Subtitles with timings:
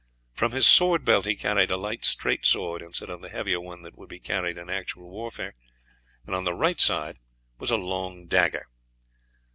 [0.33, 3.83] From his sword belt he carried a light straight sword, instead of the heavier one
[3.83, 5.53] that would be carried in actual warfare,
[6.25, 7.19] and on the right side
[7.59, 8.65] was a long dagger.